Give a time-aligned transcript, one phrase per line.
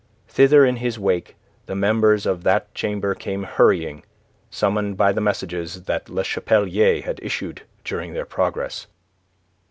[0.27, 1.35] Thither in his wake
[1.67, 4.03] the members of that chamber came hurrying,
[4.49, 8.87] summoned by the messages that Le Chapelier had issued during their progress.